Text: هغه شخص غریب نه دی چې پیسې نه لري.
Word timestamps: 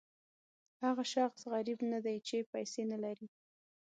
هغه 0.83 1.03
شخص 1.15 1.41
غریب 1.53 1.79
نه 1.93 1.99
دی 2.05 2.17
چې 2.27 2.37
پیسې 2.51 2.83
نه 2.91 2.97
لري. 3.03 3.27